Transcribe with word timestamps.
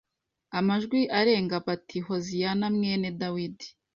amajwi 0.59 0.99
arenga 1.19 1.55
bati 1.65 1.97
Hoziyana 2.07 2.65
mwene 2.75 3.07
Dawidi 3.19 3.67